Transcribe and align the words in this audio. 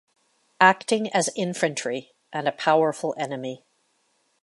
Acting 0.61 1.09
as 1.13 1.29
infantry 1.35 2.11
and 2.33 2.47
a 2.47 2.51
powerful 2.51 3.13
enemy. 3.19 3.67